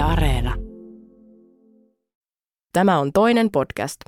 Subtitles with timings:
[0.00, 0.54] Areena.
[2.72, 4.00] Tämä on toinen podcast.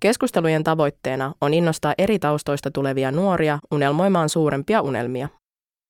[0.00, 5.28] Keskustelujen tavoitteena on innostaa eri taustoista tulevia nuoria unelmoimaan suurempia unelmia.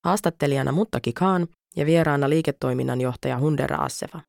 [0.05, 4.19] Haastattelijana Muttaki Khan ja vieraana liiketoiminnan johtaja Hundera Asseva.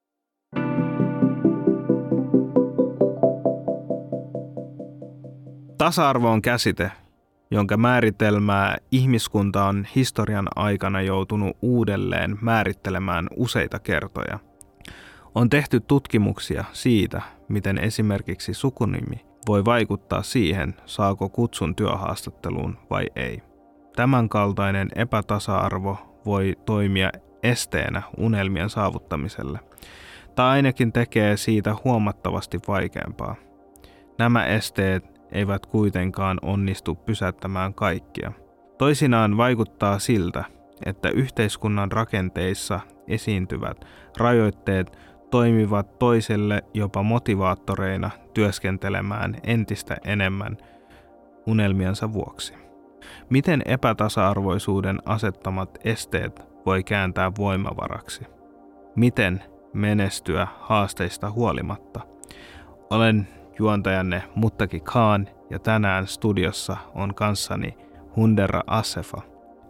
[5.79, 6.93] Tasa-arvo on käsite,
[7.51, 14.52] jonka määritelmää ihmiskunta on historian aikana joutunut uudelleen määrittelemään useita kertoja.
[15.35, 23.43] On tehty tutkimuksia siitä, miten esimerkiksi sukunimi voi vaikuttaa siihen, saako kutsun työhaastatteluun vai ei.
[23.97, 27.11] Tämänkaltainen epätasa-arvo voi toimia
[27.43, 29.59] esteenä unelmien saavuttamiselle,
[30.35, 33.35] tai ainakin tekee siitä huomattavasti vaikeampaa.
[34.19, 38.33] Nämä esteet eivät kuitenkaan onnistu pysäyttämään kaikkia.
[38.79, 40.45] Toisinaan vaikuttaa siltä,
[40.87, 43.85] että yhteiskunnan rakenteissa esiintyvät
[44.19, 44.99] rajoitteet
[45.33, 50.57] toimivat toiselle jopa motivaattoreina työskentelemään entistä enemmän
[51.47, 52.55] unelmiensa vuoksi.
[53.31, 58.25] Miten epätasa-arvoisuuden asettamat esteet voi kääntää voimavaraksi?
[58.97, 59.43] Miten
[59.73, 62.01] menestyä haasteista huolimatta?
[62.91, 67.77] Olen juontajanne Muttaki Khan ja tänään studiossa on kanssani
[68.17, 69.23] Hundera Asefa.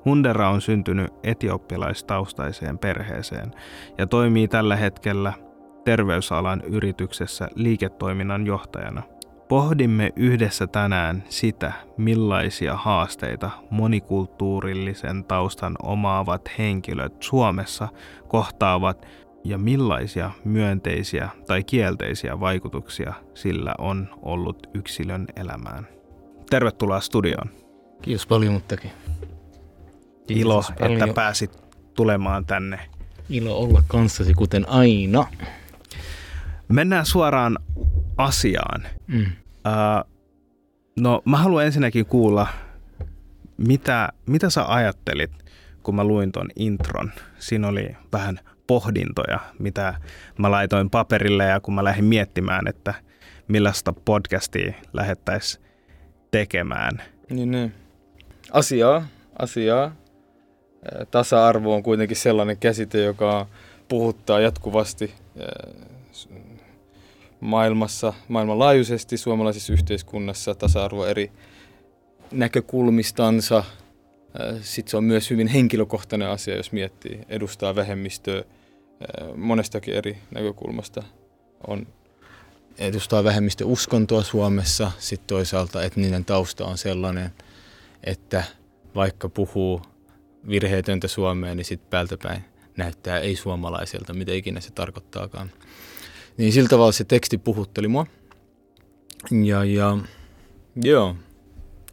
[0.05, 3.55] Hundera on syntynyt etiopialaistaustaiseen perheeseen
[3.99, 5.33] ja toimii tällä hetkellä
[5.85, 9.03] terveysalan yrityksessä liiketoiminnan johtajana.
[9.49, 17.89] Pohdimme yhdessä tänään sitä, millaisia haasteita monikulttuurillisen taustan omaavat henkilöt Suomessa
[18.29, 19.07] kohtaavat
[19.45, 25.89] ja millaisia myönteisiä tai kielteisiä vaikutuksia sillä on ollut yksilön elämään.
[26.51, 27.51] Tervetuloa studioon.
[28.03, 28.91] Kiitos paljon, muttakin.
[30.29, 31.03] Ilo, paljon.
[31.03, 31.59] että pääsit
[31.95, 32.81] tulemaan tänne.
[33.31, 35.27] Ilo olla kanssasi, kuten aina.
[36.73, 37.59] Mennään suoraan
[38.17, 38.83] asiaan.
[39.07, 39.23] Mm.
[39.23, 40.11] Uh,
[41.01, 42.47] no, mä haluan ensinnäkin kuulla,
[43.57, 45.31] mitä, mitä sä ajattelit,
[45.83, 47.13] kun mä luin ton intron.
[47.39, 49.95] Siinä oli vähän pohdintoja, mitä
[50.39, 52.95] mä laitoin paperille ja kun mä lähdin miettimään, että
[53.49, 55.65] millaista podcastia lähettäisiin
[56.31, 57.03] tekemään.
[57.31, 57.75] Niin, niin.
[58.53, 59.07] Asiaa,
[59.39, 59.93] asiaa.
[61.11, 63.47] Tasa-arvo on kuitenkin sellainen käsite, joka
[63.89, 65.15] puhuttaa jatkuvasti
[67.43, 71.33] maailmassa, maailmanlaajuisesti, suomalaisessa yhteiskunnassa tasa-arvo eri
[72.31, 73.65] näkökulmistansa.
[74.61, 78.45] Sitten se on myös hyvin henkilökohtainen asia, jos miettii, edustaa vähemmistöä
[79.37, 81.03] monestakin eri näkökulmasta.
[81.67, 81.87] On
[82.79, 87.31] edustaa vähemmistö uskontoa Suomessa, sitten toisaalta etninen tausta on sellainen,
[88.05, 88.45] että
[88.95, 89.83] vaikka puhuu
[90.49, 92.45] virheetöntä suomea, niin sitten päältäpäin
[92.77, 95.51] näyttää ei-suomalaiselta, mitä ikinä se tarkoittaakaan.
[96.37, 98.07] Niin sillä tavalla se teksti puhutteli mua.
[99.45, 99.99] Ja, ja
[100.83, 101.17] joo,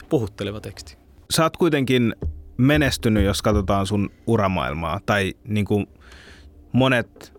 [0.09, 0.97] puhutteleva teksti.
[1.29, 2.15] Sä oot kuitenkin
[2.57, 5.87] menestynyt, jos katsotaan sun uramaailmaa, tai niin kuin
[6.71, 7.33] monet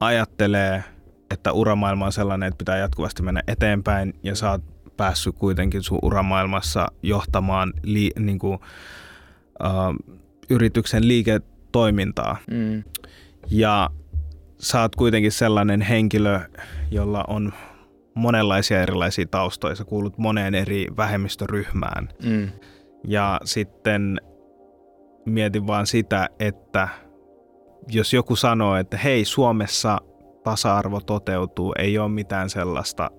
[0.00, 0.84] ajattelee,
[1.30, 4.62] että uramaailma on sellainen, että pitää jatkuvasti mennä eteenpäin, ja sä oot
[4.96, 10.16] päässyt kuitenkin sun uramaailmassa johtamaan li, niin kuin, uh,
[10.50, 12.36] yrityksen liiketoimintaa.
[12.50, 12.84] Mm.
[13.50, 13.90] Ja
[14.58, 16.40] sä oot kuitenkin sellainen henkilö,
[16.90, 17.52] jolla on
[18.14, 19.74] monenlaisia erilaisia taustoja.
[19.74, 22.08] Sä kuulut moneen eri vähemmistöryhmään.
[22.22, 22.48] Mm.
[23.08, 24.20] Ja sitten
[25.26, 26.88] mietin vaan sitä, että
[27.88, 29.98] jos joku sanoo, että hei, Suomessa
[30.44, 33.10] tasa-arvo toteutuu, ei ole mitään sellaista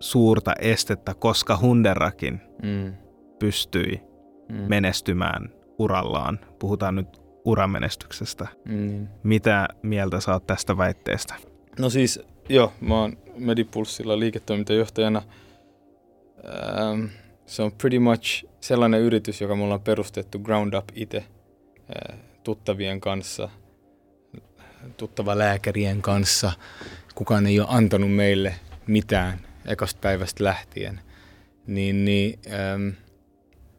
[0.00, 2.94] suurta estettä, koska Hunderakin mm.
[3.38, 4.00] pystyi
[4.48, 4.56] mm.
[4.68, 6.38] menestymään urallaan.
[6.58, 8.46] Puhutaan nyt uramenestyksestä.
[8.64, 9.08] Mm.
[9.22, 11.34] Mitä mieltä saat tästä väitteestä?
[11.78, 15.22] No siis, joo, mä oon Medipulssilla liiketoimintajohtajana.
[16.44, 17.04] Ähm,
[17.46, 23.00] se on pretty much sellainen yritys, joka me ollaan perustettu ground up itse äh, tuttavien
[23.00, 23.48] kanssa,
[24.96, 26.52] tuttava lääkärien kanssa.
[27.14, 28.54] Kukaan ei ole antanut meille
[28.86, 31.00] mitään ekasta päivästä lähtien.
[31.66, 32.88] Niin, niin ähm,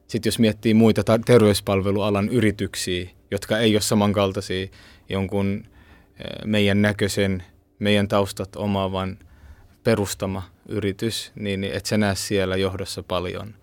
[0.09, 4.67] sitten jos miettii muita terveyspalvelualan yrityksiä, jotka ei ole samankaltaisia
[5.09, 7.43] jonkun äh, meidän näköisen,
[7.79, 9.19] meidän taustat omaavan
[9.83, 13.53] perustama yritys, niin et sä näe siellä johdossa paljon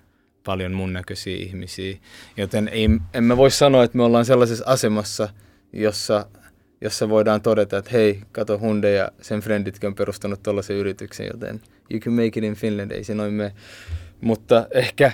[0.46, 1.96] paljon mun näköisiä ihmisiä.
[2.36, 5.28] Joten ei, en mä voi sanoa, että me ollaan sellaisessa asemassa,
[5.72, 6.26] jossa,
[6.80, 11.60] jossa voidaan todeta, että hei, kato Hunde ja sen frienditkin on perustanut tuollaisen yrityksen, joten
[11.90, 13.52] you can make it in Finland, ei se noin mene.
[14.20, 15.12] Mutta ehkä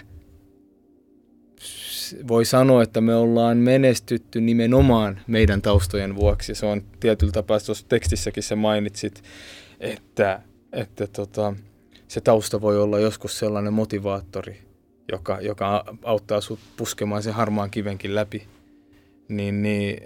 [2.29, 6.55] voi sanoa, että me ollaan menestytty nimenomaan meidän taustojen vuoksi.
[6.55, 9.23] Se on tietyllä tapaa, tuossa tekstissäkin sä mainitsit,
[9.81, 10.43] että,
[10.73, 11.55] että tota,
[12.09, 14.59] se tausta voi olla joskus sellainen motivaattori,
[15.13, 18.47] joka, joka auttaa sut puskemaan sen harmaan kivenkin läpi.
[19.29, 20.01] Niin, niin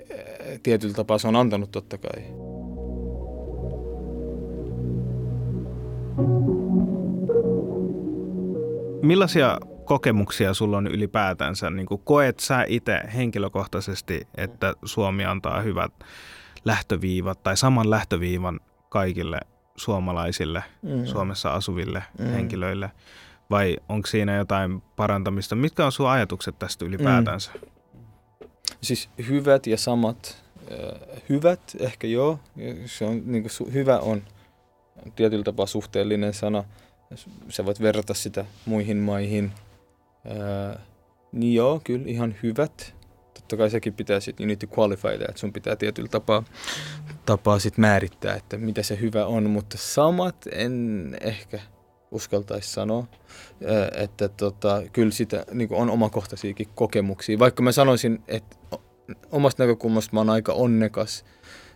[0.62, 2.22] tietyllä tapaa se on antanut totta kai.
[9.02, 11.70] Millaisia kokemuksia sulla on ylipäätänsä?
[11.70, 15.92] Niin kuin koet sä itse henkilökohtaisesti, että Suomi antaa hyvät
[16.64, 19.40] lähtöviivat tai saman lähtöviivan kaikille
[19.76, 21.06] suomalaisille, mm.
[21.06, 22.26] Suomessa asuville mm.
[22.26, 22.90] henkilöille?
[23.50, 25.54] Vai onko siinä jotain parantamista?
[25.54, 27.50] Mitkä on sun ajatukset tästä ylipäätänsä?
[27.54, 28.48] Mm.
[28.80, 30.42] Siis hyvät ja samat.
[30.72, 32.40] Äh, hyvät ehkä joo.
[32.86, 34.22] Se on, niin kuin, hyvä on
[35.16, 36.64] tietyllä tapaa suhteellinen sana.
[37.48, 39.52] Sä voit verrata sitä muihin maihin–
[40.28, 40.80] Ää,
[41.32, 42.94] niin joo, kyllä ihan hyvät.
[43.34, 46.44] Totta kai sekin pitää sitten, you need to qualify että sun pitää tietyllä tapaa,
[47.26, 51.60] tapaa sit määrittää, että mitä se hyvä on, mutta samat en ehkä
[52.10, 53.06] uskaltaisi sanoa,
[53.66, 57.38] ää, että tota, kyllä sitä niin on omakohtaisiakin kokemuksia.
[57.38, 58.56] Vaikka mä sanoisin, että
[59.30, 61.24] omasta näkökulmasta mä oon aika onnekas,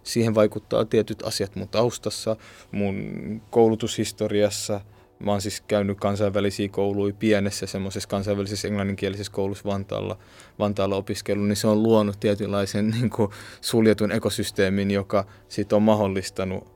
[0.02, 2.36] siihen vaikuttaa tietyt asiat mun taustassa,
[2.72, 4.80] mun koulutushistoriassa–
[5.20, 10.18] Mä oon siis käynyt kansainvälisiä kouluja pienessä semmoisessa kansainvälisessä englanninkielisessä koulussa Vantaalla,
[10.58, 13.30] Vantaalla opiskellut, niin se on luonut tietynlaisen niin kuin,
[13.60, 16.68] suljetun ekosysteemin, joka sitten on mahdollistanut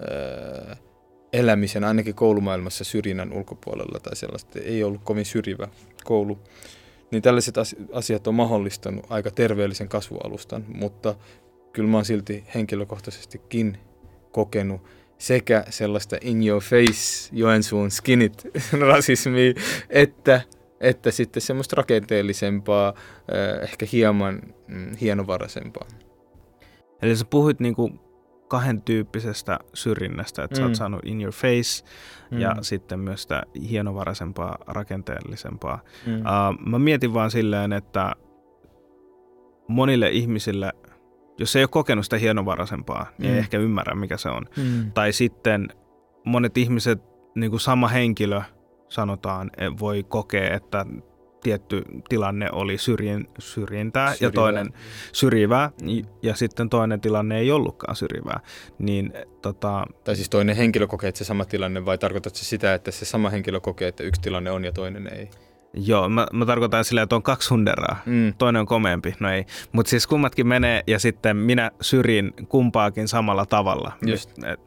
[0.00, 0.76] ää,
[1.32, 4.58] elämisen ainakin koulumaailmassa syrjinnän ulkopuolella tai sellaista.
[4.58, 5.68] Ei ollut kovin syrjivä
[6.04, 6.38] koulu.
[7.10, 7.54] Niin tällaiset
[7.92, 11.14] asiat on mahdollistanut aika terveellisen kasvualustan, mutta
[11.72, 13.78] kyllä mä oon silti henkilökohtaisestikin
[14.32, 14.80] kokenut
[15.18, 18.46] sekä sellaista in your face Joensuun skinit
[18.88, 19.52] rasismia,
[19.90, 20.40] että,
[20.80, 25.88] että sitten semmoista rakenteellisempaa, äh, ehkä hieman mm, hienovaraisempaa.
[27.02, 27.90] Eli sä puhuit niinku
[28.48, 30.58] kahden tyyppisestä syrjinnästä, että mm.
[30.58, 30.74] sä oot mm.
[30.74, 31.84] saanut in your face
[32.30, 32.40] mm.
[32.40, 35.80] ja sitten myös sitä hienovaraisempaa, rakenteellisempaa.
[36.06, 36.14] Mm.
[36.14, 38.12] Uh, mä mietin vaan silleen, että
[39.68, 40.72] monille ihmisille–
[41.38, 43.34] jos ei ole kokenut sitä hienovaraisempaa, niin mm.
[43.34, 44.46] ei ehkä ymmärrä, mikä se on.
[44.56, 44.92] Mm.
[44.92, 45.68] Tai sitten
[46.24, 47.02] monet ihmiset,
[47.34, 48.42] niin kuin sama henkilö
[48.88, 50.86] sanotaan, e, voi kokea, että
[51.42, 54.28] tietty tilanne oli syrjin, syrjintää syrjivää.
[54.28, 54.66] ja toinen
[55.12, 55.70] syrjivää
[56.22, 58.40] ja sitten toinen tilanne ei ollutkaan syrjivää.
[58.78, 59.12] Niin,
[59.42, 59.86] tota...
[60.04, 63.04] Tai siis toinen henkilö kokee, että se sama tilanne vai tarkoitatko se sitä, että se
[63.04, 65.30] sama henkilö kokee, että yksi tilanne on ja toinen ei?
[65.76, 67.96] Joo, mä, mä tarkoitan sillä, että on kaksi hunderaa.
[68.06, 68.34] Mm.
[68.38, 69.44] Toinen on komeampi, no ei.
[69.72, 73.92] Mutta siis kummatkin menee ja sitten minä syrjin kumpaakin samalla tavalla.
[74.06, 74.30] Just.
[74.44, 74.60] Et,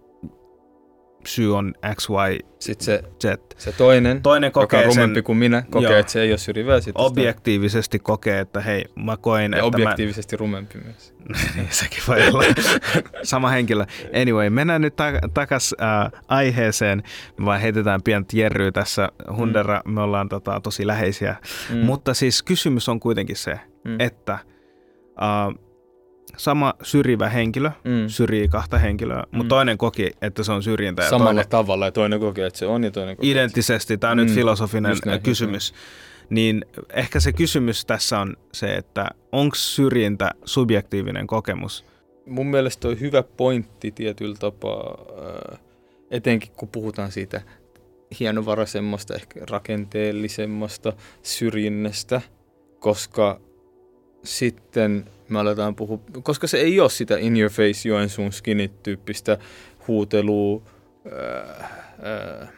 [1.25, 3.39] syy on X, Y, Sitten se, Z.
[3.57, 6.31] se toinen, toinen kokee joka on rumempi sen, kuin minä, kokee, joo, että se ei
[6.31, 6.79] ole syrjivää.
[6.95, 8.03] Objektiivisesti sitä.
[8.03, 10.39] kokee, että hei, mä koin, ja että objektiivisesti mä...
[10.39, 11.13] rumempi myös.
[11.55, 12.43] niin, sekin voi olla
[13.23, 13.85] sama henkilö.
[14.21, 17.03] Anyway, mennään nyt ta- takas äh, aiheeseen,
[17.45, 19.09] vaan heitetään pientä jerryä tässä.
[19.35, 19.93] Hundera, mm.
[19.93, 21.35] me ollaan tota, tosi läheisiä.
[21.69, 21.77] Mm.
[21.77, 23.99] Mutta siis kysymys on kuitenkin se, mm.
[23.99, 25.68] että äh,
[26.37, 28.07] sama syrjivä henkilö mm.
[28.07, 29.49] syrjii kahta henkilöä, mutta mm.
[29.49, 31.03] toinen koki, että se on syrjintä.
[31.03, 33.31] Ja Samalla toinen, tavalla ja toinen koki, että se on ja toinen koki.
[33.31, 34.23] Identtisesti, tämä on mm.
[34.23, 35.73] nyt filosofinen näin, kysymys.
[36.29, 41.85] Niin ehkä se kysymys tässä on se, että onko syrjintä subjektiivinen kokemus?
[42.25, 44.97] Mun mielestä on hyvä pointti tietyllä tapaa,
[45.51, 45.59] äh,
[46.11, 47.41] etenkin kun puhutaan siitä
[48.19, 50.93] hienovaraisemmasta, ehkä rakenteellisemmasta
[51.23, 52.21] syrjinnästä,
[52.79, 53.41] koska
[54.23, 59.37] sitten me aletaan puhua, koska se ei ole sitä in your face Joensuun skinit-tyyppistä
[59.87, 60.61] huutelua,
[61.05, 62.49] äh, äh,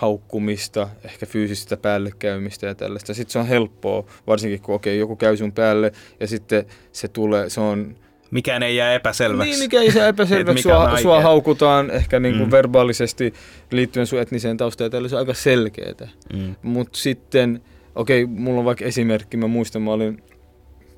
[0.00, 3.14] haukkumista, ehkä fyysistä päällekäymistä ja tällaista.
[3.14, 7.50] Sitten se on helppoa, varsinkin kun okay, joku käy sun päälle ja sitten se tulee,
[7.50, 7.96] se on...
[8.30, 9.50] Mikään ei jää epäselväksi.
[9.50, 10.62] Niin, mikä ei jää epäselväksi.
[10.62, 12.50] sua, sua haukutaan ehkä niin kuin mm.
[12.50, 13.34] verbaalisesti
[13.70, 16.08] liittyen sun etniseen taustaan ja tällaista, aika selkeää.
[16.32, 16.54] Mm.
[16.62, 17.60] Mutta sitten,
[17.94, 20.22] okei, okay, mulla on vaikka esimerkki, mä muistan, mä olin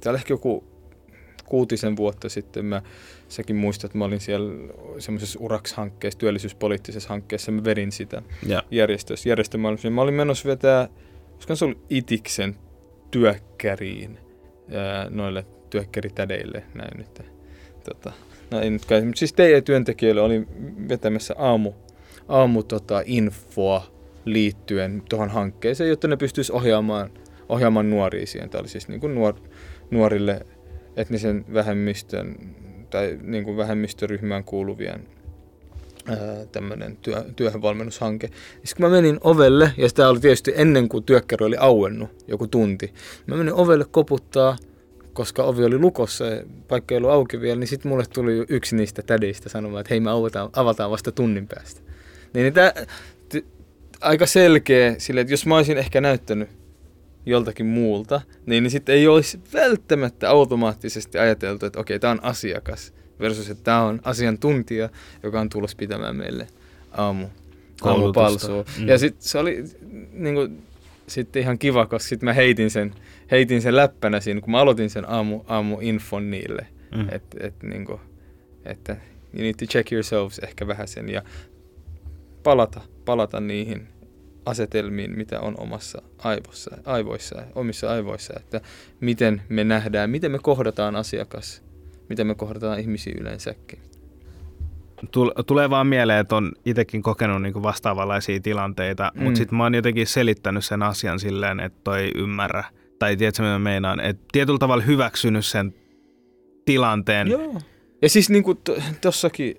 [0.01, 0.72] täällä ehkä joku
[1.53, 2.83] kuutisen vuotta sitten mä,
[3.29, 8.63] säkin muistat, että mä olin siellä semmoisessa URAX-hankkeessa, työllisyyspoliittisessa hankkeessa, mä vedin sitä ja.
[8.71, 9.91] järjestössä, järjestömaailmassa.
[9.91, 10.89] Mä olin menossa vetää,
[11.37, 12.57] koska se oli Itiksen
[13.11, 14.19] työkkäriin
[15.11, 17.23] noille työkkäritädeille, näin nyt.
[17.85, 18.13] Tota,
[18.51, 20.47] no ei nyt kai, mutta siis teidän työntekijöille oli
[20.89, 21.73] vetämässä aamu,
[22.29, 23.87] aamu tota, infoa
[24.25, 27.11] liittyen tuohon hankkeeseen, jotta ne pystyisi ohjaamaan,
[27.49, 28.51] ohjaamaan nuoria siihen.
[28.51, 29.35] Tämä oli siis niin kuin nuor,
[29.91, 30.47] nuorille
[30.97, 32.37] etnisen vähemmistön
[32.91, 35.09] tai niin kuin vähemmistöryhmään kuuluvien
[36.53, 38.27] tämmöinen työ, työhönvalmennushanke.
[38.27, 42.47] Sitten kun mä menin ovelle, ja sitä oli tietysti ennen kuin työkkäri oli auennut, joku
[42.47, 42.95] tunti,
[43.27, 44.57] mä menin ovelle koputtaa,
[45.13, 48.77] koska ovi oli lukossa ja paikka ei ollut auki vielä, niin sitten mulle tuli yksi
[48.77, 51.81] niistä tädeistä sanomaan, että hei me avataan, avataan vasta tunnin päästä.
[52.35, 52.73] Niin, niin tämä
[54.01, 56.49] aika selkeä sille, että jos mä olisin ehkä näyttänyt
[57.27, 62.95] joltakin muulta, niin, niin sitten ei olisi välttämättä automaattisesti ajateltu, että okei, tämä on asiakas
[63.21, 64.89] versus, että tämä on asiantuntija,
[65.23, 66.47] joka on tulossa pitämään meille
[66.93, 67.27] aamu,
[67.83, 68.65] aamupalsua.
[68.79, 68.89] Mm.
[68.89, 69.65] Ja sitten se oli
[70.13, 70.63] niin kuin,
[71.07, 72.95] sitten ihan kiva, koska sitten mä heitin sen,
[73.31, 77.09] heitin sen läppänä siinä, kun mä aloitin sen aamu, aamuinfon niille, mm.
[77.11, 78.01] että et, niin kuin,
[78.65, 78.97] että
[79.35, 81.23] you need to check yourselves ehkä vähän sen ja
[82.43, 83.89] palata, palata niihin
[84.47, 88.61] asetelmiin, mitä on omassa aivossa, aivoissa, omissa aivoissa, että
[89.01, 91.63] miten me nähdään, miten me kohdataan asiakas,
[92.09, 93.79] miten me kohdataan ihmisiä yleensäkin.
[95.47, 99.23] Tulee vaan mieleen, että on itsekin kokenut niinku vastaavanlaisia tilanteita, mm.
[99.23, 102.65] mutta sitten mä oon jotenkin selittänyt sen asian silleen, että toi ymmärrä.
[102.99, 104.01] Tai tiedätkö, mitä meinaan?
[104.01, 105.75] Että tietyllä tavalla hyväksynyt sen
[106.65, 107.29] tilanteen.
[107.29, 107.61] Joo.
[108.03, 108.59] Ja siis niin kuin
[109.01, 109.57] tossakin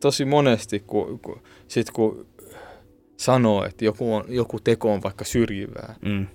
[0.00, 2.26] tosi monesti, kun, kun, sit kun
[3.18, 6.26] sanoo, että joku, on, joku teko on vaikka syrjivää, mm.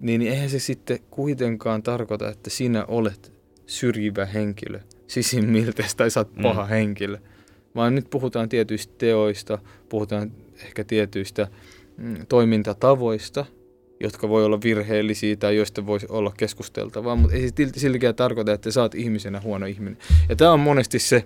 [0.00, 3.32] niin eihän se sitten kuitenkaan tarkoita, että sinä olet
[3.66, 6.42] syrjivä henkilö sisimmiltäsi tai sä oot mm.
[6.42, 7.18] paha henkilö.
[7.74, 9.58] Vaan nyt puhutaan tietyistä teoista,
[9.88, 10.32] puhutaan
[10.64, 11.48] ehkä tietyistä
[11.96, 13.46] mm, toimintatavoista,
[14.00, 18.70] jotka voi olla virheellisiä tai joista voisi olla keskusteltavaa, mutta ei se siltikään tarkoita, että
[18.70, 19.98] sä oot ihmisenä huono ihminen.
[20.28, 21.24] Ja tämä on monesti se,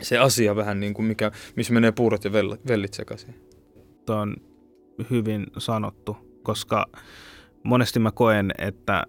[0.00, 2.32] se asia vähän niin kuin mikä, missä menee puurot ja
[2.68, 3.34] vellit sekaisin
[4.10, 4.36] on
[5.10, 6.86] hyvin sanottu, koska
[7.62, 9.06] monesti mä koen, että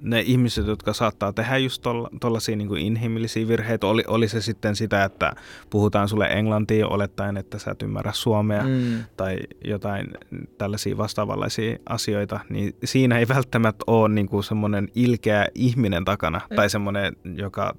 [0.00, 1.82] ne ihmiset, jotka saattaa tehdä just
[2.20, 5.32] tuollaisia niin inhimillisiä virheitä, oli, oli se sitten sitä, että
[5.70, 9.04] puhutaan sulle englantia olettaen, että sä et ymmärrä suomea mm.
[9.16, 10.06] tai jotain
[10.58, 16.56] tällaisia vastaavanlaisia asioita, niin siinä ei välttämättä ole niin kuin semmoinen ilkeä ihminen takana ei.
[16.56, 17.74] tai semmoinen, joka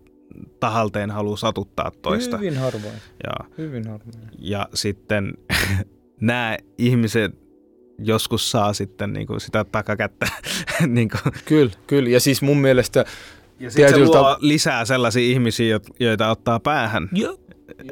[0.60, 2.38] tahalteen haluaa satuttaa toista.
[2.38, 2.94] Hyvin harvoin.
[3.24, 4.30] Ja, Hyvin harvoin.
[4.40, 5.34] Ja sitten
[6.22, 7.50] nämä ihmiset
[8.00, 10.28] joskus saa sitten niin kuin sitä takakättä.
[10.88, 11.34] niin kuin.
[11.46, 12.10] Kyllä, kyllä.
[12.10, 13.06] Ja siis mun mielestä...
[13.60, 17.10] Ja sitten se luo lisää sellaisia ihmisiä, joita ottaa päähän.
[17.12, 17.38] Joo.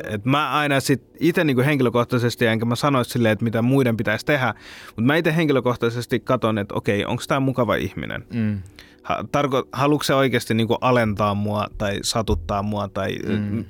[0.03, 4.25] Et mä aina sit itse niinku henkilökohtaisesti, enkä mä sanoisi silleen, että mitä muiden pitäisi
[4.25, 4.53] tehdä,
[4.88, 8.25] mutta mä itse henkilökohtaisesti katson, että okei, onko tämä mukava ihminen?
[8.34, 8.62] Mm.
[9.03, 13.65] Ha, tarko, haluatko se oikeasti niinku alentaa mua tai satuttaa mua tai mm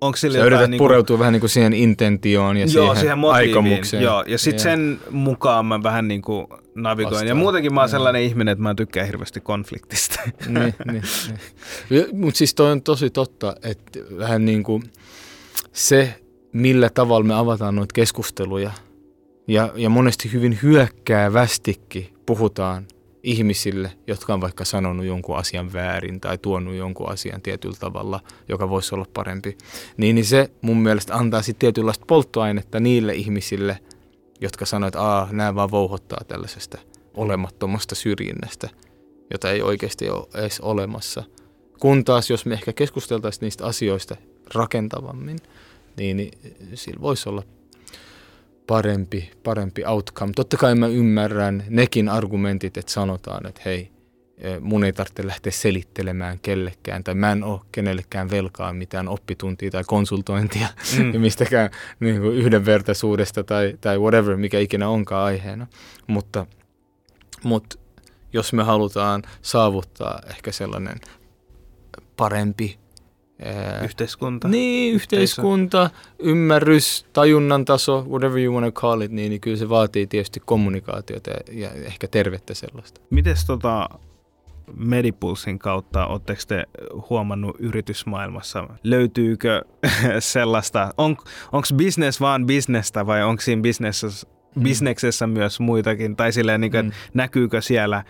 [0.00, 3.24] onko sillä Sä yrität niinku, pureutua vähän niin kuin siihen intentioon ja joo, siihen, siihen
[3.32, 4.02] aikomukseen.
[4.02, 7.10] Joo, ja sitten sen mukaan mä vähän niin kuin navigoin.
[7.10, 7.28] Vastaan.
[7.28, 10.20] Ja muutenkin mä oon sellainen ihminen, että mä tykkään hirveästi konfliktista.
[10.46, 11.02] niin, niin,
[11.90, 12.06] niin.
[12.12, 14.82] Mutta siis toi on tosi totta, että vähän niin kuin
[15.72, 16.14] se,
[16.52, 18.70] millä tavalla me avataan noita keskusteluja
[19.48, 22.86] ja, ja monesti hyvin hyökkäävästikin puhutaan–
[23.22, 28.70] ihmisille, jotka on vaikka sanonut jonkun asian väärin tai tuonut jonkun asian tietyllä tavalla, joka
[28.70, 29.58] voisi olla parempi,
[29.96, 33.78] niin, niin se mun mielestä antaa sitten tietynlaista polttoainetta niille ihmisille,
[34.40, 36.78] jotka sanoo, että Aa, nämä vaan vouhottaa tällaisesta
[37.14, 38.68] olemattomasta syrjinnästä,
[39.30, 41.24] jota ei oikeasti ole edes olemassa.
[41.80, 44.16] Kun taas, jos me ehkä keskusteltaisiin niistä asioista
[44.54, 45.38] rakentavammin,
[45.96, 46.32] niin, niin
[46.74, 47.42] sillä voisi olla
[48.70, 50.32] parempi, parempi outcome.
[50.36, 53.90] Totta kai mä ymmärrän nekin argumentit, että sanotaan, että hei,
[54.38, 59.70] eh, mun ei tarvitse lähteä selittelemään kellekään, tai mä en ole kenellekään velkaa mitään oppituntia
[59.70, 61.20] tai konsultointia mm.
[61.20, 65.66] mistäkään niin kuin yhdenvertaisuudesta tai, tai whatever, mikä ikinä onkaan aiheena.
[66.06, 66.46] Mutta,
[67.44, 67.78] mutta
[68.32, 71.00] jos me halutaan saavuttaa ehkä sellainen
[72.16, 72.78] parempi
[73.84, 74.48] Yhteiskunta.
[74.48, 79.68] Niin, yhteiskunta, ymmärrys, tajunnan taso, whatever you want to call it, niin, niin kyllä se
[79.68, 83.00] vaatii tietysti kommunikaatiota ja, ja ehkä tervettä sellaista.
[83.10, 83.88] Mites tota
[84.76, 86.64] Medipulsin kautta, oletteko te
[87.10, 89.62] huomannut yritysmaailmassa, löytyykö
[90.18, 91.16] sellaista, on,
[91.52, 94.62] onko business vaan bisnestä vai onko siinä businessessa, mm.
[94.62, 96.92] bisneksessä myös muitakin, tai silleen, niin kuin, mm.
[97.14, 98.04] näkyykö siellä äh,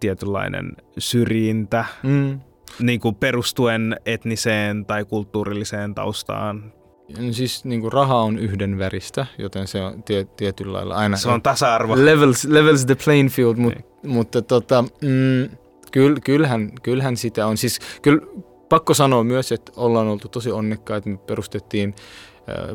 [0.00, 2.40] tietynlainen syrjintä, mm
[2.78, 6.72] niin kuin perustuen etniseen tai kulttuurilliseen taustaan?
[7.18, 11.16] No siis niin kuin raha on yhdenväristä, joten se on tie, tietyllä lailla aina...
[11.16, 11.94] Se on tasa-arvo.
[11.96, 14.12] Levels, levels the playing field, mut, niin.
[14.12, 15.56] mutta tota, mm,
[15.92, 17.56] kyll, kyllähän, kyllähän sitä on.
[17.56, 18.22] Siis kyllä
[18.68, 21.08] pakko sanoa myös, että ollaan oltu tosi onnekkaita.
[21.08, 21.94] Me perustettiin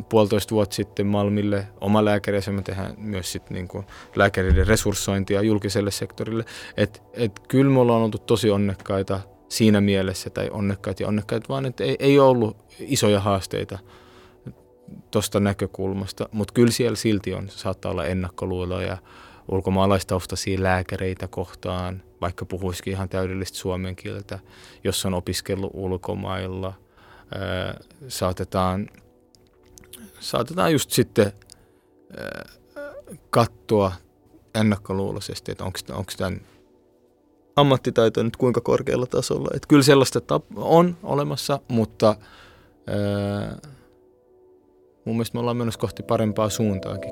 [0.10, 3.84] puolitoista vuotta sitten Malmille oma lääkäri ja me tehdään myös sit niinku
[4.16, 6.46] lääkäreiden resurssointia julkiselle sektorille.
[6.78, 11.66] Et, et kyllä me ollaan oltu tosi onnekkaita– siinä mielessä, tai onnekkaat ja onnekkaat, vaan
[11.66, 13.80] että ei, ei ollut isoja haasteita
[15.12, 18.98] tuosta näkökulmasta, mutta kyllä siellä silti on, saattaa olla ennakkoluuloja
[19.52, 24.40] ulkomaalaistaustaisia lääkäreitä kohtaan, vaikka puhuisikin ihan täydellistä suomen kieltä,
[24.84, 26.74] jos on opiskellut ulkomailla.
[27.36, 28.90] Ää, saatetaan,
[30.20, 31.32] saatetaan just sitten
[32.18, 32.50] ää,
[33.30, 33.92] katsoa
[34.56, 36.42] ennakkoluuloisesti, että onko tämän
[37.58, 39.50] ammattitaito nyt kuinka korkealla tasolla.
[39.56, 42.16] Että kyllä sellaista on olemassa, mutta
[42.88, 43.58] ää,
[45.06, 47.12] mun mielestä me ollaan menossa kohti parempaa suuntaakin.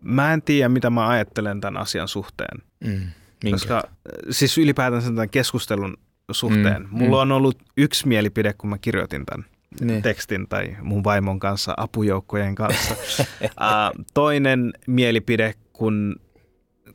[0.00, 2.58] Mä en tiedä, mitä mä ajattelen tämän asian suhteen.
[2.84, 3.00] Mm.
[3.44, 3.56] Minkä?
[3.56, 3.82] Koska
[4.30, 5.96] siis ylipäätään tämän keskustelun
[6.30, 6.82] suhteen.
[6.82, 6.88] Mm.
[6.90, 7.30] Mulla mm.
[7.30, 9.44] on ollut yksi mielipide, kun mä kirjoitin tämän
[9.80, 10.00] ne.
[10.00, 12.94] tekstin tai mun vaimon kanssa, apujoukkojen kanssa.
[13.42, 16.16] uh, toinen mielipide, kun,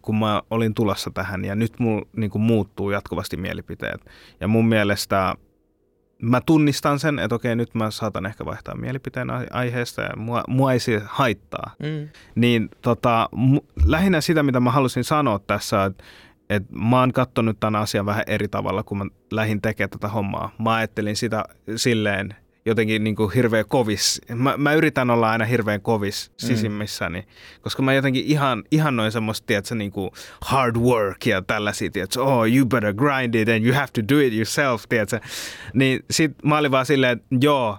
[0.01, 4.05] kun mä olin tulossa tähän ja nyt mulla niin muuttuu jatkuvasti mielipiteet.
[4.39, 5.35] Ja mun mielestä
[6.21, 10.73] mä tunnistan sen, että okei, nyt mä saatan ehkä vaihtaa mielipiteen aiheesta ja mua, mua
[10.73, 11.71] ei se haittaa.
[11.79, 12.09] Mm.
[12.35, 16.03] Niin tota, mu, lähinnä sitä, mitä mä halusin sanoa tässä, että
[16.49, 20.51] et mä oon katsonut tämän asian vähän eri tavalla, kun mä lähdin tekemään tätä hommaa.
[20.59, 21.43] Mä ajattelin sitä
[21.75, 24.21] silleen, jotenkin niin kuin hirveän kovis.
[24.35, 26.47] Mä, mä yritän olla aina hirveän kovis mm.
[26.47, 27.27] sisimmissäni, mm.
[27.61, 32.23] koska mä jotenkin ihan, ihan noin semmoista, tiedätkö, niin kuin hard work ja tällaisia, tiedätkö,
[32.23, 35.19] oh, you better grind it and you have to do it yourself, tiedätkö.
[35.73, 37.77] Niin sit mä olin vaan silleen, että joo,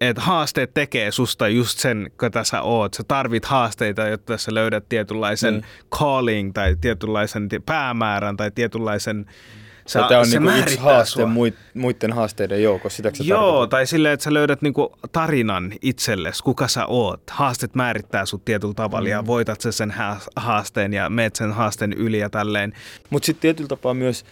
[0.00, 2.94] että haasteet tekee susta just sen, ketä sä oot.
[2.94, 5.62] Sä tarvit haasteita, jotta sä löydät tietynlaisen mm.
[5.98, 11.30] calling tai tietynlaisen päämäärän tai tietynlaisen mm Sä, Tämä on se niinku yksi haaste sua.
[11.74, 13.70] muiden haasteiden joukossa, sitä Joo, tarkoitat?
[13.70, 17.22] tai silleen, että sä löydät niinku tarinan itsellesi, kuka sä oot.
[17.30, 19.10] Haastet määrittää sut tietyllä tavalla mm.
[19.10, 19.94] ja voitat sä sen
[20.36, 22.72] haasteen ja meet sen haasteen yli ja tälleen.
[23.10, 24.24] Mutta sitten tietyllä tapaa myös,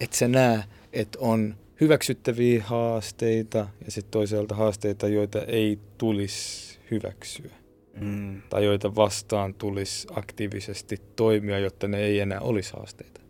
[0.00, 7.50] että sä näe, että on hyväksyttäviä haasteita ja sitten toisaalta haasteita, joita ei tulisi hyväksyä.
[8.00, 8.42] Mm.
[8.50, 13.21] Tai joita vastaan tulisi aktiivisesti toimia, jotta ne ei enää olisi haasteita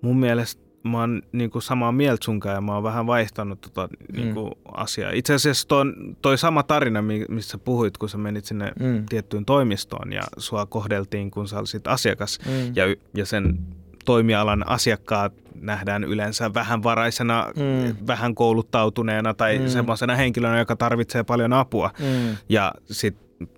[0.00, 3.88] mun mielestä mä oon niin kuin samaa mieltä sunkaan ja mä oon vähän vaihtanut tota
[4.12, 4.72] niin kuin mm.
[4.74, 5.10] asiaa.
[5.10, 5.84] Itse asiassa toi,
[6.22, 9.06] toi sama tarina, missä puhuit, kun sä menit sinne mm.
[9.08, 12.72] tiettyyn toimistoon ja sua kohdeltiin, kun sä olisit asiakas mm.
[12.74, 12.84] ja,
[13.14, 13.58] ja sen
[14.04, 18.06] toimialan asiakkaat nähdään yleensä vähän varaisena, mm.
[18.06, 19.68] vähän kouluttautuneena tai mm.
[19.68, 21.90] semmoisena henkilönä, joka tarvitsee paljon apua.
[21.98, 22.36] Mm.
[22.48, 23.48] Ja sitten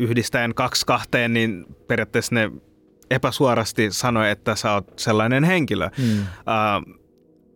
[0.00, 2.50] yhdistäen kaksi kahteen, niin periaatteessa ne
[3.10, 5.90] epäsuorasti sanoi, että sä oot sellainen henkilö.
[5.98, 6.18] Mm.
[6.20, 6.98] Uh,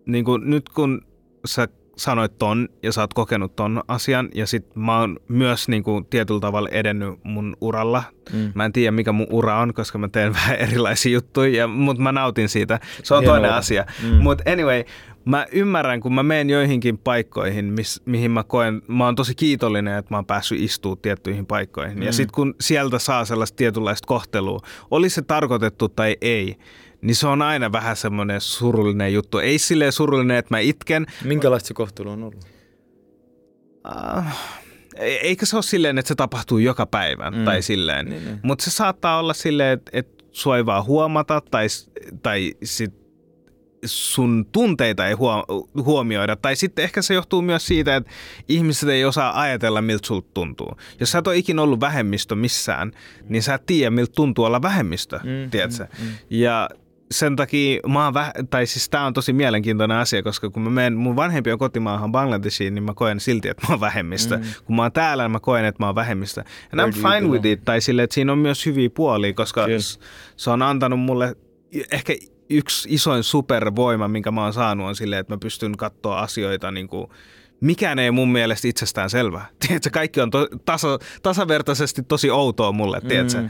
[0.07, 1.03] niin kuin nyt kun
[1.45, 5.83] sä sanoit ton ja sä oot kokenut ton asian ja sit mä oon myös niin
[5.83, 8.03] kuin tietyllä tavalla edennyt mun uralla.
[8.33, 8.53] Mm.
[8.55, 12.13] Mä en tiedä mikä mun ura on, koska mä teen vähän erilaisia juttuja, mutta mä
[12.13, 12.81] nautin siitä.
[13.03, 13.37] Se on Hienoa.
[13.37, 13.85] toinen asia.
[14.03, 14.23] Mm.
[14.23, 14.85] Mutta anyway,
[15.25, 19.99] mä ymmärrän, kun mä menen joihinkin paikkoihin, mis, mihin mä koen, mä oon tosi kiitollinen,
[19.99, 21.97] että mä oon päässyt istumaan tiettyihin paikkoihin.
[21.97, 22.03] Mm.
[22.03, 26.57] Ja sitten kun sieltä saa sellaista tietynlaista kohtelua, oli se tarkoitettu tai ei,
[27.03, 29.39] niin se on aina vähän semmoinen surullinen juttu.
[29.39, 31.07] Ei silleen surullinen, että mä itken.
[31.25, 32.45] Minkälaista se kohtelu on ollut?
[33.89, 34.25] Uh,
[34.99, 37.45] eikä se ole silleen, että se tapahtuu joka päivä mm.
[37.45, 38.07] tai silleen.
[38.07, 38.41] Niin, niin.
[38.43, 41.67] Mutta se saattaa olla silleen, että, että sua ei vaan huomata tai,
[42.23, 43.00] tai sit
[43.85, 45.15] sun tunteita ei
[45.75, 46.37] huomioida.
[46.37, 48.11] Tai sitten ehkä se johtuu myös siitä, että
[48.49, 50.77] ihmiset ei osaa ajatella, miltä sulta tuntuu.
[51.01, 52.93] Jos sä et ole ikinä ollut vähemmistö missään,
[53.29, 55.87] niin sä et tiedä, miltä tuntuu olla vähemmistö, mm, tiedätkö?
[55.99, 56.13] Mm, mm.
[56.31, 56.69] Ja
[57.11, 60.71] sen takia mä oon väh- tai siis tää on tosi mielenkiintoinen asia, koska kun mä
[60.71, 64.37] menen mun vanhempien kotimaahan Bangladeshiin, niin mä koen silti, että mä oon vähemmistö.
[64.37, 64.45] Mm.
[64.65, 66.45] Kun mä oon täällä, niin mä koen, että mä oon vähemmistö.
[66.73, 69.79] And I'm fine with it, tai sille, että siinä on myös hyviä puolia, koska Kyllä.
[70.37, 71.37] se on antanut mulle
[71.93, 72.13] ehkä
[72.51, 76.89] yksi isoin supervoima, minkä mä oon saanut, on silleen, että mä pystyn katsoa asioita niin
[76.89, 77.07] kuin,
[77.61, 79.47] mikään ei mun mielestä itsestään selvää.
[79.67, 83.49] Tiedätkö, kaikki on to, taso, tasavertaisesti tosi outoa mulle, tiedätkö?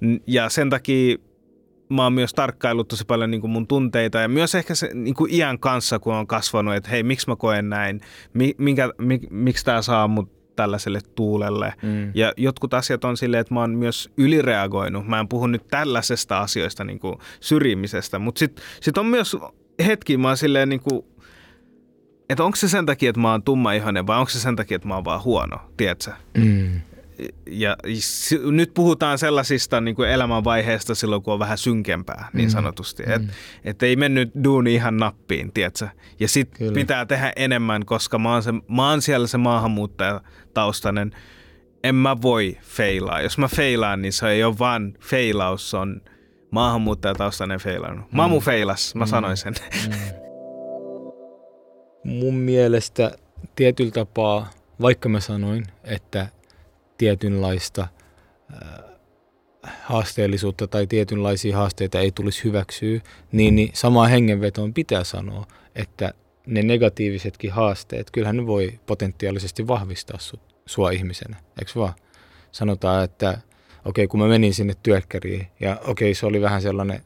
[0.00, 0.20] Mm.
[0.26, 1.16] Ja sen takia
[1.88, 5.14] mä oon myös tarkkaillut tosi paljon niin kuin mun tunteita ja myös ehkä se niin
[5.14, 8.00] kuin iän kanssa, kun on kasvanut, että hei, miksi mä koen näin,
[8.58, 11.72] minkä, mik, miksi tämä saa mut tällaiselle tuulelle.
[11.82, 12.10] Mm.
[12.14, 15.06] Ja jotkut asiat on silleen, että mä oon myös ylireagoinut.
[15.06, 19.36] Mä en puhu nyt tällaisesta asioista niin kuin syrjimisestä, mutta sitten sit on myös
[19.86, 21.04] hetki, mä oon silleen niin kuin,
[22.30, 24.76] että onko se sen takia, että mä oon tumma ihonen vai onko se sen takia,
[24.76, 26.10] että mä oon vaan huono, tiedätkö?
[26.34, 26.80] Mm
[27.50, 27.76] ja
[28.50, 32.52] nyt puhutaan sellaisista niin kuin elämänvaiheista silloin, kun on vähän synkempää, niin mm.
[32.52, 33.02] sanotusti.
[33.02, 33.12] Mm.
[33.12, 33.32] Että
[33.64, 35.88] et ei mennyt duuni ihan nappiin, tiedätkö?
[36.20, 41.10] Ja sitten pitää tehdä enemmän, koska mä oon, se, mä oon siellä se maahanmuuttajataustainen.
[41.84, 43.20] En mä voi feilaa.
[43.20, 46.00] Jos mä feilaan, niin se ei ole vaan feilaus, se on
[46.50, 48.12] maahanmuuttajataustainen feilannut.
[48.12, 48.44] Mamu mm.
[48.44, 49.08] feilas, mä mm.
[49.08, 49.54] sanoin sen.
[49.88, 49.94] Mm.
[52.04, 53.12] mun mielestä
[53.56, 54.50] tietyllä tapaa,
[54.80, 56.28] vaikka mä sanoin, että
[56.98, 57.88] tietynlaista
[58.52, 58.84] äh,
[59.82, 63.00] haasteellisuutta tai tietynlaisia haasteita ei tulisi hyväksyä,
[63.32, 66.14] niin, niin samaan hengenvetoon pitää sanoa, että
[66.46, 71.94] ne negatiivisetkin haasteet, kyllähän ne voi potentiaalisesti vahvistaa su, sua ihmisenä, eikö vaan?
[72.52, 73.40] Sanotaan, että okei,
[73.84, 77.00] okay, kun mä menin sinne työkkäriin ja okei, okay, se oli vähän sellainen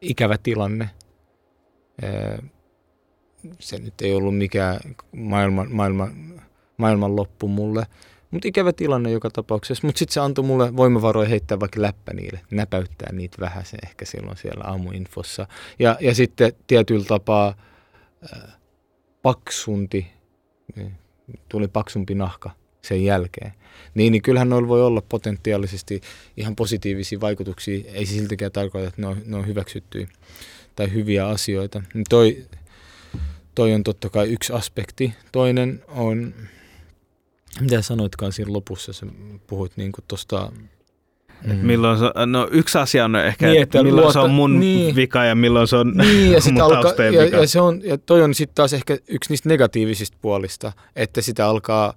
[0.00, 0.90] ikävä tilanne,
[3.58, 4.80] se nyt ei ollut mikään
[5.12, 6.42] maailman, maailman,
[6.76, 7.86] maailman loppu mulle,
[8.30, 9.86] mutta ikävä tilanne joka tapauksessa.
[9.86, 14.04] Mutta sitten se antoi mulle voimavaroja heittää vaikka läppä niille, näpäyttää niitä vähän se ehkä
[14.04, 15.46] silloin siellä aamuinfossa.
[15.78, 17.54] Ja, ja sitten tietyllä tapaa
[18.34, 18.54] äh,
[19.22, 20.06] paksunti,
[20.76, 20.92] niin
[21.48, 22.50] tuli paksumpi nahka
[22.82, 23.52] sen jälkeen.
[23.94, 26.00] Niin, niin kyllähän noilla voi olla potentiaalisesti
[26.36, 27.80] ihan positiivisia vaikutuksia.
[27.92, 30.08] Ei se siltikään tarkoita, että ne on, ne on hyväksyttyjä
[30.76, 31.82] tai hyviä asioita.
[32.08, 32.46] Toi,
[33.54, 35.14] toi on totta kai yksi aspekti.
[35.32, 36.34] Toinen on,
[37.60, 39.06] mitä sanoitkaan siinä lopussa, sä
[39.46, 40.52] puhuit niin tuosta
[41.44, 41.54] Mm.
[41.54, 44.96] Milloin se, no yksi asia on ehkä, niin, että milloin luota, se on mun niin,
[44.96, 47.36] vika ja milloin se on niin, ja mun alkaa, ja, vika.
[47.36, 51.46] Ja, se on, ja toi on sitten taas ehkä yksi niistä negatiivisista puolista, että sitä
[51.46, 51.94] alkaa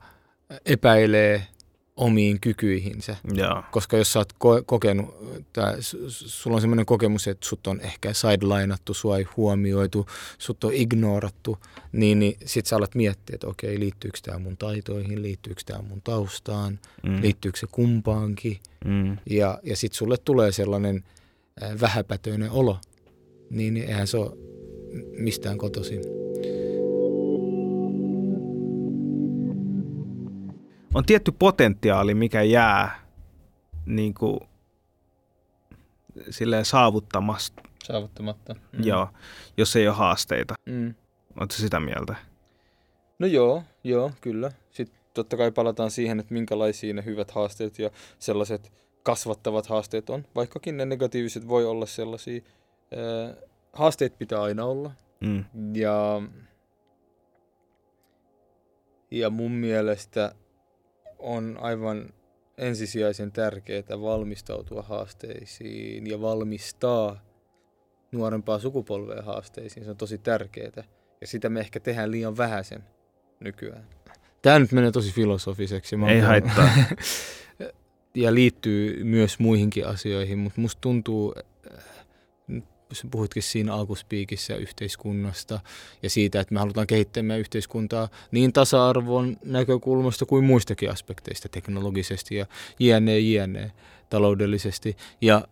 [0.65, 1.47] epäilee
[1.95, 3.15] omiin kykyihinsä.
[3.33, 3.63] Joo.
[3.71, 5.15] Koska jos sä oot ko- kokenut,
[5.53, 5.75] tai
[6.07, 10.05] sulla on semmoinen kokemus, että sut on ehkä sidelineattu, sua ei huomioitu,
[10.37, 11.57] sut on ignorattu,
[11.91, 16.01] niin, niin sit sä alat miettiä, että okei, liittyykö tämä mun taitoihin, liittyykö tämä mun
[16.01, 17.21] taustaan, mm.
[17.21, 18.59] liittyykö se kumpaankin.
[18.85, 19.17] Mm.
[19.29, 21.03] Ja, ja sit sulle tulee sellainen
[21.63, 22.77] äh, vähäpätöinen olo,
[23.49, 24.31] niin, niin eihän se ole
[25.17, 26.22] mistään kotoisin.
[30.93, 33.03] On tietty potentiaali, mikä jää
[33.85, 34.39] niin kuin,
[36.29, 37.61] silleen saavuttamasta.
[37.83, 38.53] Saavuttamatta.
[38.53, 38.83] Mm.
[38.83, 39.07] Joo,
[39.57, 40.55] jos ei ole haasteita.
[40.65, 40.93] Mm.
[41.39, 42.15] Oletko sitä mieltä?
[43.19, 44.51] No joo, joo, kyllä.
[44.71, 48.71] Sitten totta kai palataan siihen, että minkälaisia ne hyvät haasteet ja sellaiset
[49.03, 50.25] kasvattavat haasteet on.
[50.35, 52.41] Vaikkakin ne negatiiviset voi olla sellaisia.
[53.73, 54.91] haasteet pitää aina olla.
[55.21, 55.45] Mm.
[55.73, 56.21] Ja,
[59.11, 60.35] ja mun mielestä
[61.19, 62.13] on aivan
[62.57, 67.21] ensisijaisen tärkeää valmistautua haasteisiin ja valmistaa
[68.11, 69.83] nuorempaa sukupolvea haasteisiin.
[69.83, 70.83] Se on tosi tärkeää.
[71.21, 72.83] Ja sitä me ehkä tehdään liian vähäisen
[73.39, 73.87] nykyään.
[74.41, 75.97] Tämä nyt menee tosi filosofiseksi.
[75.97, 76.69] Mä Ei haittaa.
[78.15, 81.35] ja liittyy myös muihinkin asioihin, mutta musta tuntuu,
[83.11, 85.59] puhuitkin siinä alkuspiikissä yhteiskunnasta
[86.03, 92.35] ja siitä, että me halutaan kehittää meidän yhteiskuntaa niin tasa-arvon näkökulmasta kuin muistakin aspekteista teknologisesti
[92.35, 92.45] ja
[92.79, 93.71] jne, jne,
[94.09, 94.97] taloudellisesti.
[95.21, 95.47] Ja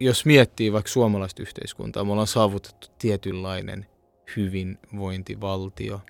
[0.00, 3.86] jos miettii vaikka suomalaista yhteiskuntaa, me ollaan saavutettu tietynlainen
[4.36, 6.00] hyvinvointivaltio,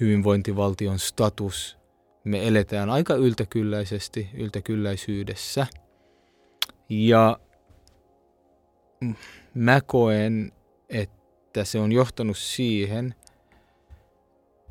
[0.00, 1.78] hyvinvointivaltion status.
[2.24, 5.66] Me eletään aika yltäkylläisesti, yltäkylläisyydessä.
[6.88, 7.40] Ja
[9.54, 10.52] mä koen,
[10.88, 13.14] että se on johtanut siihen,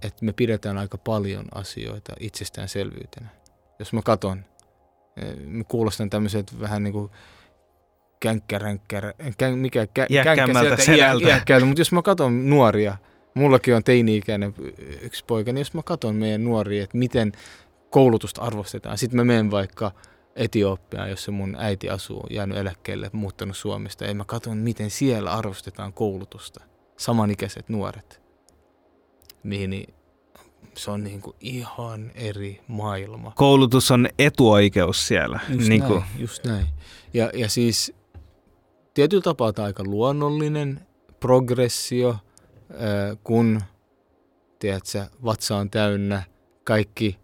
[0.01, 3.27] että me pidetään aika paljon asioita itsestäänselvyytenä.
[3.79, 4.45] Jos mä katon,
[5.17, 7.11] eh, mä kuulostan tämmöiset vähän niin kuin
[8.19, 11.65] känkkäränkkärä, kän, mikä kä, Jäkkämmältä selältä.
[11.65, 12.97] mutta jos mä katson nuoria,
[13.33, 14.53] mullakin on teini-ikäinen
[15.01, 17.31] yksi poika, niin jos mä katson meidän nuoria, että miten
[17.89, 19.91] koulutusta arvostetaan, sitten mä menen vaikka–
[20.37, 24.05] Etiopiaan, jossa mun äiti asuu, jäänyt eläkkeelle, muuttanut Suomesta.
[24.05, 26.63] Ja mä katson, miten siellä arvostetaan koulutusta.
[26.97, 28.21] Samanikäiset nuoret.
[29.43, 29.93] Niin, niin
[30.75, 33.31] se on niin kuin ihan eri maailma.
[33.35, 35.39] Koulutus on etuoikeus siellä.
[35.49, 36.03] Just niin näin, kuin.
[36.17, 36.67] just näin.
[37.13, 37.93] Ja, ja siis
[38.93, 40.79] tietyllä tapaa tämä aika luonnollinen
[41.19, 42.15] progressio,
[43.23, 43.61] kun
[44.59, 46.23] tiedätkö, vatsa on täynnä,
[46.63, 47.19] kaikki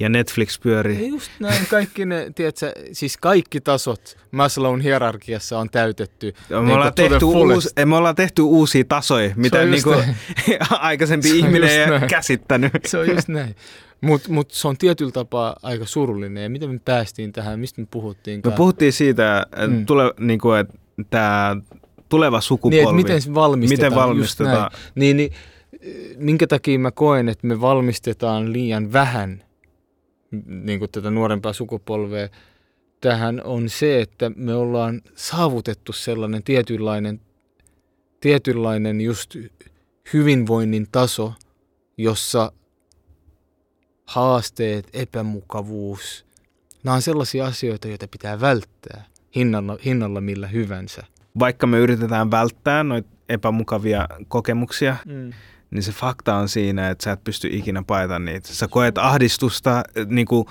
[0.00, 1.08] ja Netflix pyörii.
[1.08, 6.34] Just näin, kaikki ne, tiedätkö, siis kaikki tasot Maslown hierarkiassa on täytetty.
[6.48, 10.04] Me, niin ollaan tehty uusi, me ollaan tehty uusia tasoja, mitä niin kuin
[10.70, 12.72] aikaisempi ihminen ei ole käsittänyt.
[12.86, 13.56] Se on just näin.
[14.00, 16.42] Mutta mut se on tietyllä tapaa aika surullinen.
[16.42, 18.40] Ja miten me päästiin tähän, mistä me puhuttiin?
[18.44, 19.86] Me puhuttiin siitä, että mm.
[19.86, 20.74] tule, niin kuin, että
[21.10, 21.56] tämä
[22.08, 22.84] tuleva sukupolvi.
[22.84, 23.92] Niin, miten se valmistetaan.
[23.92, 24.70] Miten valmistetaan.
[24.94, 25.32] Niin, niin,
[26.16, 29.42] minkä takia mä koen, että me valmistetaan liian vähän–
[30.46, 32.28] niin kuin tätä nuorempaa sukupolvea
[33.00, 37.20] tähän on se, että me ollaan saavutettu sellainen tietynlainen,
[38.20, 39.36] tietynlainen just
[40.12, 41.32] hyvinvoinnin taso,
[41.96, 42.52] jossa
[44.04, 46.26] haasteet, epämukavuus,
[46.84, 49.04] nämä on sellaisia asioita, joita pitää välttää
[49.36, 51.02] hinnalla, hinnalla millä hyvänsä.
[51.38, 55.32] Vaikka me yritetään välttää noita epämukavia kokemuksia, mm.
[55.70, 58.48] Niin se fakta on siinä, että sä et pysty ikinä paeta niitä.
[58.48, 60.46] Sä koet ahdistusta niin kuin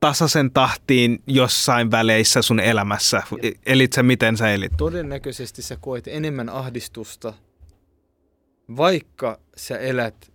[0.00, 3.22] tasaisen tahtiin jossain väleissä sun elämässä.
[3.66, 4.72] Elit sä miten sä elit?
[4.76, 7.32] Todennäköisesti sä koet enemmän ahdistusta,
[8.76, 10.31] vaikka sä elät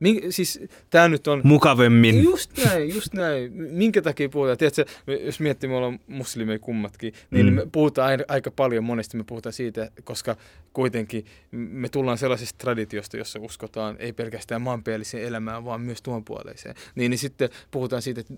[0.00, 1.40] Mink, siis tämä nyt on...
[1.44, 2.22] Mukavemmin.
[2.22, 3.52] Just näin, just näin.
[3.52, 4.58] Minkä takia puhutaan?
[4.58, 4.84] Tiedätkö,
[5.24, 7.52] jos miettii, me ollaan muslimeja kummatkin, niin mm.
[7.52, 10.36] me puhutaan aina, aika paljon, monesti me puhutaan siitä, koska
[10.72, 16.74] kuitenkin me tullaan sellaisesta traditiosta, jossa uskotaan ei pelkästään maanpäällisen elämään, vaan myös tuon puoleiseen.
[16.94, 18.34] Niin, niin sitten puhutaan siitä, että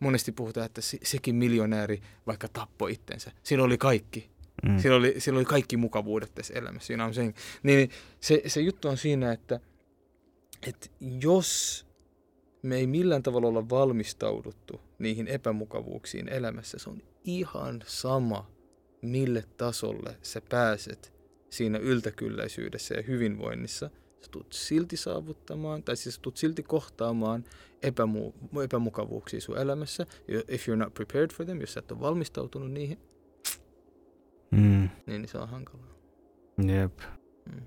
[0.00, 3.32] monesti puhutaan, että se, sekin miljonääri vaikka tappoi itsensä.
[3.42, 4.30] Siinä oli kaikki.
[4.68, 4.78] Mm.
[4.78, 6.86] Siinä, oli, siinä oli kaikki mukavuudet tässä elämässä.
[6.86, 9.60] Siinä on sen, niin se, se juttu on siinä, että–
[10.68, 10.88] että
[11.20, 11.86] jos
[12.62, 18.50] me ei millään tavalla olla valmistauduttu niihin epämukavuuksiin elämässä, se on ihan sama,
[19.02, 21.14] mille tasolle sä pääset
[21.50, 23.90] siinä yltäkylläisyydessä ja hyvinvoinnissa.
[24.20, 27.44] Sä tulet silti saavuttamaan, tai siis tulet silti kohtaamaan
[27.86, 30.06] epämu- epämukavuuksia sun elämässä.
[30.48, 32.98] If you're not prepared for them, jos sä et ole valmistautunut niihin,
[34.50, 34.88] mm.
[35.06, 35.94] niin se on hankalaa.
[36.66, 36.98] Jep.
[37.52, 37.62] Mm.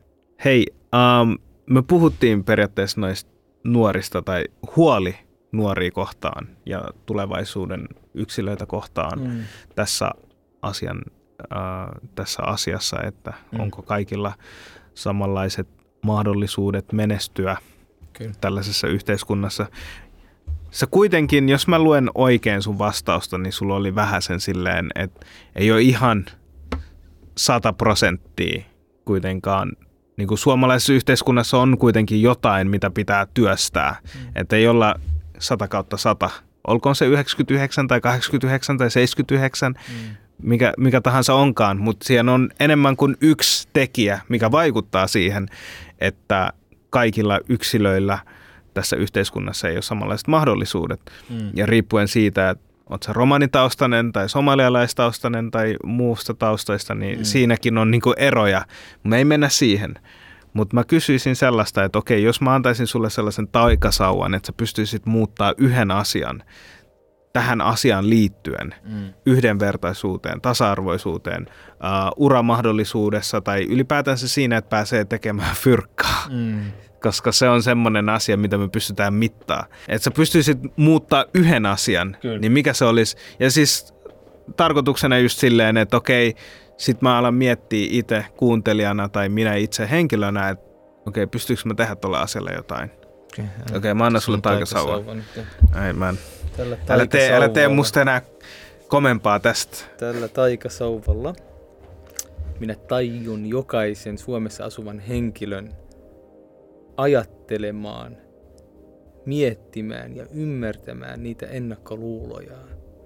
[0.46, 1.38] Hei, um,
[1.70, 3.32] me puhuttiin periaatteessa noista
[3.64, 4.44] nuorista tai
[4.76, 5.16] huoli
[5.52, 9.44] nuoria kohtaan ja tulevaisuuden yksilöitä kohtaan mm.
[9.76, 10.12] tässä,
[10.62, 11.02] asian,
[11.42, 13.60] äh, tässä asiassa, että mm.
[13.60, 14.34] onko kaikilla
[14.94, 15.68] samanlaiset
[16.02, 17.58] mahdollisuudet menestyä
[18.14, 18.34] Kyllä.
[18.42, 19.66] tällaisessa yhteiskunnassa.
[20.72, 25.26] Sä kuitenkin, jos mä luen oikein sun vastausta, niin sulla oli vähän sen silleen, että
[25.56, 26.26] ei ole ihan
[27.38, 28.64] sata prosenttia
[29.06, 29.72] kuitenkaan
[30.18, 33.96] niin kuin suomalaisessa yhteiskunnassa on kuitenkin jotain, mitä pitää työstää.
[34.04, 34.32] Mm.
[34.36, 34.96] Että ei olla
[35.40, 36.30] 100 kautta 100.
[36.68, 40.16] Olkoon se 99 tai 89 tai 79, mm.
[40.42, 45.48] mikä, mikä tahansa onkaan, mutta siellä on enemmän kuin yksi tekijä, mikä vaikuttaa siihen,
[46.00, 46.54] että
[46.90, 48.20] kaikilla yksilöillä
[48.74, 51.02] tässä yhteiskunnassa ei ole samanlaiset mahdollisuudet.
[51.30, 51.52] Mm.
[51.54, 57.24] Ja riippuen siitä, että oot sä romanitaustainen tai somalialaistaustainen tai muusta taustaista, niin mm.
[57.24, 58.66] siinäkin on niinku eroja.
[59.04, 59.96] Me ei mennä siihen.
[60.54, 65.06] Mutta mä kysyisin sellaista, että okei, jos mä antaisin sulle sellaisen taikasauvan, että sä pystyisit
[65.06, 66.44] muuttaa yhden asian
[67.34, 69.14] tähän asiaan liittyen, mm.
[69.26, 76.28] yhdenvertaisuuteen, tasa-arvoisuuteen, uh, uramahdollisuudessa tai ylipäätänsä siinä, että pääsee tekemään fyrkkaa.
[76.30, 79.66] Mm koska se on semmoinen asia, mitä me pystytään mittaa.
[79.88, 82.40] Että sä pystyisit muuttaa yhden asian, Kyllä.
[82.40, 83.18] niin mikä se olisi?
[83.40, 83.94] Ja siis
[84.58, 86.36] tarkoituksena just silleen, että okei,
[86.78, 90.66] sit mä alan miettiä itse kuuntelijana tai minä itse henkilönä, että
[91.06, 92.92] okei, pystyykö mä tehdä tuolla asialle jotain?
[93.34, 95.24] Okei, okay, okay, mä annan sulle taikasauvan.
[95.86, 96.18] Ei, mä en.
[96.90, 98.22] Älä tee, älä tee musta enää
[98.88, 99.78] komempaa tästä.
[99.98, 101.34] Tällä taikasauvalla
[102.60, 105.74] minä tajun jokaisen Suomessa asuvan henkilön
[106.98, 108.18] ajattelemaan,
[109.26, 112.58] miettimään ja ymmärtämään niitä ennakkoluuloja,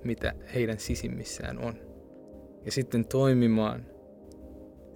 [0.03, 1.75] mitä heidän sisimmissään on.
[2.65, 3.85] Ja sitten toimimaan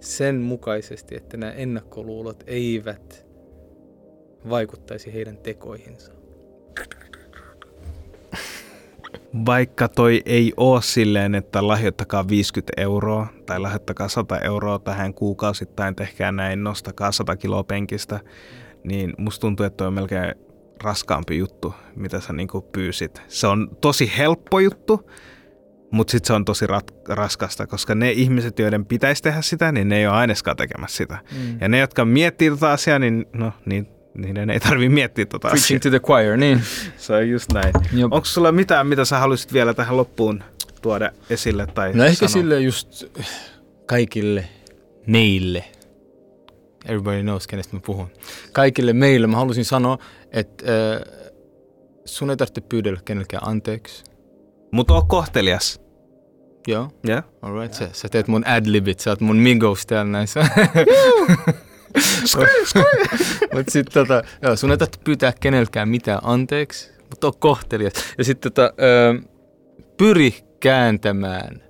[0.00, 3.26] sen mukaisesti, että nämä ennakkoluulot eivät
[4.48, 6.12] vaikuttaisi heidän tekoihinsa.
[9.46, 15.96] Vaikka toi ei ole silleen, että lahjoittakaa 50 euroa tai lahjoittakaa 100 euroa tähän kuukausittain,
[15.96, 18.20] tehkää näin, nostakaa 100 kiloa penkistä,
[18.86, 20.34] niin musta tuntuu, että on melkein
[20.82, 23.22] raskaampi juttu, mitä sä niinku pyysit.
[23.28, 25.10] Se on tosi helppo juttu,
[25.90, 29.88] mutta sitten se on tosi rat- raskasta, koska ne ihmiset, joiden pitäisi tehdä sitä, niin
[29.88, 31.18] ne ei ole aineskaan tekemässä sitä.
[31.32, 31.58] Mm.
[31.60, 35.78] Ja ne, jotka miettii tota asiaa, niin no, niin, niiden ei tarvitse miettiä tota Preaching
[35.78, 35.80] asiaa.
[35.80, 36.60] to the choir, niin.
[36.96, 37.72] se on just näin.
[38.04, 40.42] Onko sulla mitään, mitä sä haluaisit vielä tähän loppuun
[40.82, 41.66] tuoda esille?
[41.66, 43.04] Tai no ehkä sille just
[43.86, 44.44] kaikille
[45.06, 45.64] meille,
[46.86, 48.08] everybody knows, kenestä mä puhun.
[48.52, 49.98] Kaikille meille mä halusin sanoa,
[50.32, 51.00] että äh,
[52.04, 54.04] sun ei tarvitse pyydellä kenellekään anteeksi.
[54.72, 55.80] Mutta oo kohtelias.
[56.66, 56.90] Joo.
[57.08, 57.24] Yeah.
[57.42, 60.48] Alright, sä, sä teet mun adlibit, sä oot mun mingos täällä näissä.
[63.54, 67.92] mutta sitten tota, joo, sun ei tarvitse pyytää kenelläkään mitään anteeksi, mutta oo kohtelias.
[68.18, 68.74] Ja sitten tota,
[69.96, 71.62] pyri kääntämään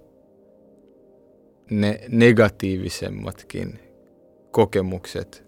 [1.70, 3.85] ne negatiivisemmatkin
[4.56, 5.46] kokemukset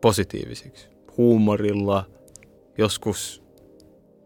[0.00, 0.88] positiivisiksi.
[1.16, 2.04] Huumorilla,
[2.78, 3.42] joskus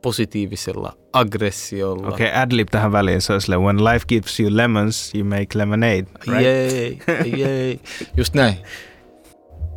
[0.03, 2.09] positiivisella aggressiolla.
[2.09, 3.21] Okei, okay, adlib tähän väliin.
[3.21, 6.05] Se olisi when life gives you lemons, you make lemonade.
[6.27, 6.43] Right?
[6.43, 6.99] Jei,
[7.37, 7.81] jei.
[8.17, 8.55] Just näin.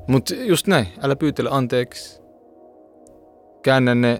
[0.08, 0.88] Mutta just näin.
[1.02, 2.21] Älä pyytele anteeksi.
[3.63, 4.17] Käännä ne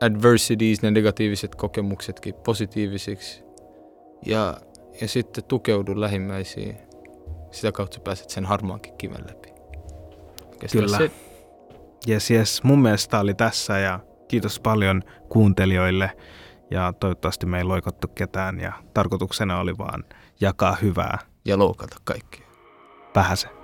[0.00, 3.42] adversities, ne negatiiviset kokemuksetkin positiivisiksi.
[4.26, 4.60] Ja,
[5.00, 6.85] ja sitten tukeudu lähimmäisiin.
[7.50, 9.48] Sitä kautta pääset sen harmaankin kiven läpi.
[10.72, 10.98] Kyllä.
[10.98, 11.10] Se.
[12.06, 12.62] Jes, jes.
[12.62, 16.10] Mun mielestä oli tässä ja kiitos paljon kuuntelijoille.
[16.70, 20.04] Ja toivottavasti me ei loikottu ketään ja tarkoituksena oli vaan
[20.40, 21.18] jakaa hyvää.
[21.44, 22.46] Ja loukata kaikkia.
[23.14, 23.55] Vähäsen.